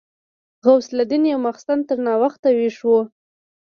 غوث 0.65 0.87
الدين 0.93 1.23
يو 1.31 1.39
ماخستن 1.45 1.79
تر 1.87 1.97
ناوخته 2.05 2.49
ويښ 2.57 2.77
و. 2.87 2.91